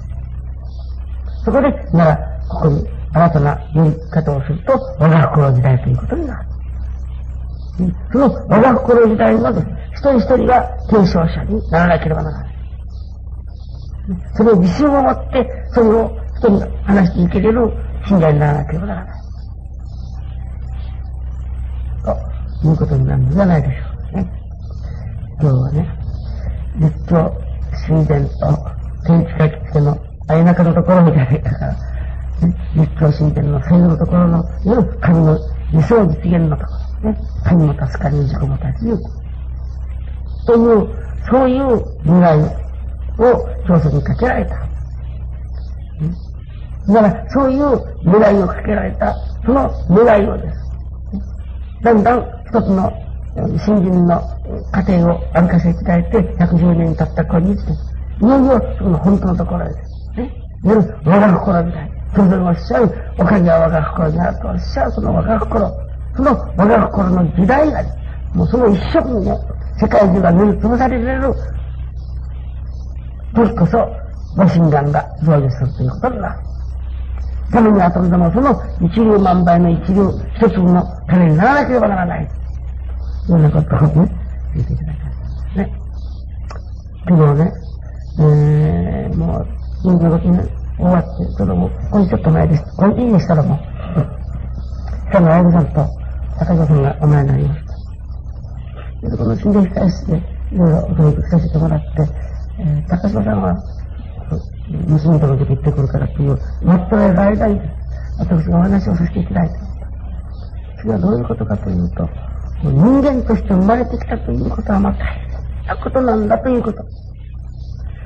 [1.45, 2.17] そこで、なら、
[2.49, 6.49] ここに新たな言い方をすると、我が心時代ということになる。
[8.11, 12.55] その我が心時代の一人一人が提唱者にならなければならない。
[14.35, 17.71] それを自信を持って、それを人に話していけれる
[18.07, 19.19] 信者にならなければならない。
[22.61, 24.31] ということになるのではないでしょうかね。
[25.41, 25.89] 今日はね、
[26.75, 27.41] 立教、
[27.87, 28.35] 神殿と
[29.05, 29.97] 天地書きつけの
[30.27, 31.75] 相中のところみたいだから、
[32.75, 34.43] 立教神殿の最後のところの、
[34.99, 35.39] 神の
[35.71, 39.03] 理想実現のところ、ね、神も助かり、自己も立ち行く。
[40.45, 40.87] という、
[41.29, 42.43] そういう願い
[43.19, 44.68] を教祖にかけられた。
[46.93, 47.61] だから、そういう
[48.05, 49.15] 願いをかけられた、
[49.45, 50.57] その願いをです。
[51.83, 52.91] だんだん一つの
[53.63, 54.21] 新人の
[54.71, 57.65] 過程を歩かせていただいて、110年経った今日です。
[58.21, 60.19] いよいよその本当のところです。
[60.19, 60.33] ね。
[60.63, 61.91] 夜、我が心みたい。
[62.15, 65.71] それぞれおっしゃる、おかげは我が心にあるとおっしゃる、その我が心。
[66.15, 67.83] その我が心の時代が、
[68.33, 69.37] もうその一色にね、
[69.79, 71.33] 世界中が塗りつぶされる
[73.35, 73.87] 時こそ、
[74.35, 76.39] ご神願が成就するということになる。
[77.51, 82.29] ためにはとめてもその一流万倍の一流一粒の種にならなければならない。
[83.27, 84.11] そんなことをね、
[84.55, 85.11] 言っていただきま
[85.51, 85.57] す。
[85.57, 85.73] ね。
[87.07, 87.53] 昨日ね、
[88.19, 89.47] えー、もう、
[89.83, 92.75] 25日終わって、ちょっとも、これちょっと前です。
[92.75, 93.59] これいいでしたらもう、
[95.11, 95.87] 今日の親御さんと
[96.39, 97.61] 高島さんがお前になりまし
[99.01, 99.09] た。
[99.09, 100.17] で、この心霊控室で、
[100.51, 101.87] いろいろお届けさせてもらって、
[102.59, 103.63] えー、高島さんは、
[104.69, 107.61] 娘との時行ってくるからっていう、待っておられる間に、
[108.19, 109.55] 私がお話をさせていただいて、
[110.81, 112.09] それはどういうことかというと、
[112.63, 116.83] 人間として生まれてきたということはまあ大変なことなんだということ。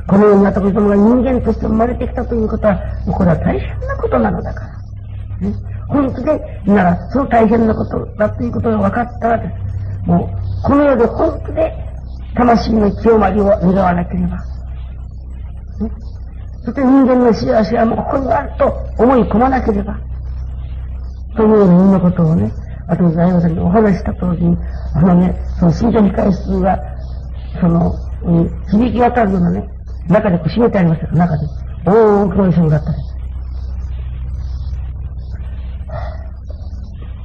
[0.08, 4.62] このような時様が人間として生まれてきたということは、もうこれは大変なことなのだか
[5.40, 5.50] ら。
[5.50, 5.56] ね、
[5.88, 10.08] 本気で、なら、その大変なことだということが分かったらです。
[10.08, 11.74] もう、この世で本気で、
[12.36, 14.38] 魂の清まりを願わなければ。
[16.66, 18.66] そして人間の幸せはもうここにあると
[18.98, 20.00] 思い込まなければ。
[21.36, 22.52] というようなことをね、
[22.88, 24.58] あと、大悟さんにお話した時に、
[24.94, 26.80] あのね、その信者控室が、
[27.60, 27.94] その、
[28.72, 29.68] 響き渡るようなね、
[30.08, 31.48] 中でこう閉めてありましたから、中で。
[31.86, 33.14] 大きな衣装だったです。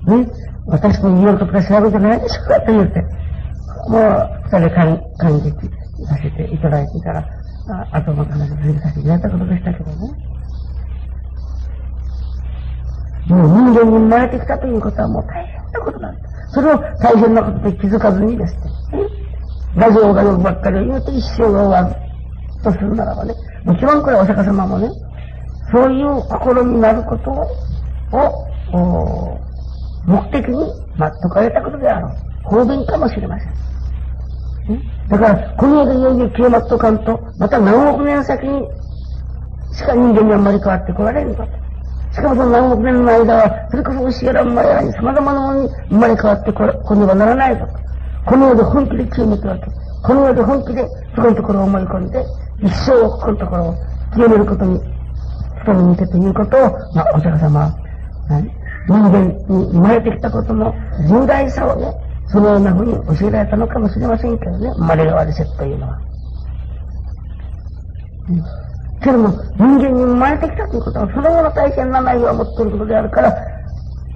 [0.06, 0.26] ね、
[0.66, 3.00] 私と言うことか調べてないでしょうかと言って、
[3.88, 5.50] もう、二人感感激
[6.06, 7.28] させていただいていたら、
[7.70, 9.96] あ後の話を続けさせていただいたことでしたけどね。
[13.28, 16.54] もう人間に生まれてきたということはもう大変なことなんです。
[16.54, 18.60] それを大変なことで気づかずにですね、
[19.76, 21.96] ラジオがよくばっかり言うと一生が終わる。
[22.64, 24.88] とするならばね、もちろんこれお釈迦様もね、
[25.70, 27.30] そういう心になること
[28.16, 29.38] を、
[30.06, 32.12] 目的に待っとかれたことであろう。
[32.44, 33.46] 方便かもしれませ
[34.74, 34.97] ん？
[35.08, 38.62] だから、この世でいよいよ清末とかんと、また何億年先に
[39.72, 41.44] しか人間には生まれ変わってこられんと。
[42.12, 47.72] しかもその何億年の間は、それこそ牛やら馬やらに様々なものに生まれ変わってこねばならないぞと。
[48.30, 49.66] この世で本気で清めてわけ。
[50.04, 52.24] この世で本気でそこのところを思い込んで、
[52.62, 53.74] 一生このところを
[54.14, 54.80] 清めることに
[55.64, 56.60] 努めにてということを、
[56.94, 57.78] まあ、お釈迦様は、
[58.88, 60.74] 人間に生まれてきたことの
[61.08, 61.94] 重大さをね、
[62.30, 65.98] そのようなふうに教えられたのかもしれませんけどね、生まれ変わり説というのは。
[68.28, 68.44] うん、
[69.00, 73.34] けども、人間に生まれてきたということは、そのような大変な内容を持っていることであるから、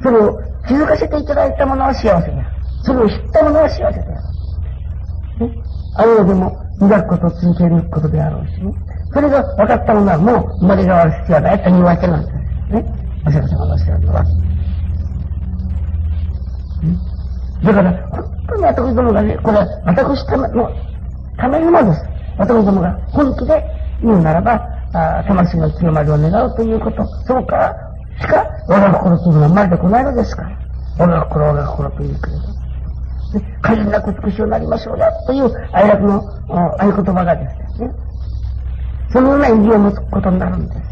[0.02, 2.46] それを気づかせていただいたものは幸せである。
[2.82, 5.48] それを知ったものは幸せである。
[5.48, 5.54] ね、
[5.96, 8.74] あるいはでも、磨くことを続けることであろうしね。
[9.12, 12.34] それが分かったものはもう生まれ変わる必要はないというわけなんです
[12.74, 12.84] ね。
[13.26, 14.51] お釈迦様のおっしゃるのは。
[17.64, 20.70] だから、本当に私どもがね、これは私ための
[21.36, 22.04] ためにもです。
[22.38, 23.64] 私どもが本気で
[24.02, 24.60] 言うならば、
[24.94, 27.74] あ魂の清まりを願うということ、そうか、
[28.20, 30.58] しか我が心というのは生まれてこないのですから。
[30.98, 32.42] 我が心、我が心というくれる。
[33.62, 36.20] 限りなく美しくなりましょうよという愛楽の
[36.78, 37.90] 合言葉がですね、
[39.10, 40.91] そのような意義を持つことになるんです。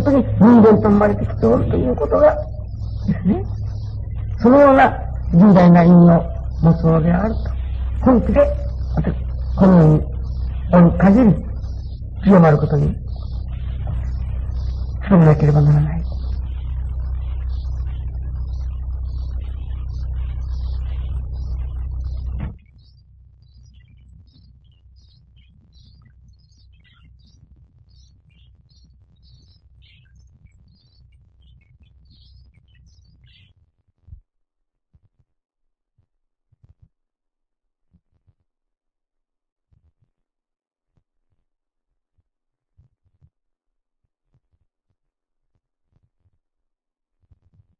[0.00, 2.34] 本当に人間と生まれてきておるということが
[3.06, 3.42] ですね、
[4.38, 4.98] そのような
[5.34, 6.24] 重大な意味を
[6.62, 7.40] 持つのであると、
[8.00, 8.40] 本気で、
[9.56, 10.10] このよ
[10.72, 11.34] うにかじり、
[12.24, 12.96] 強まることに、
[15.10, 15.99] 努めなければならない。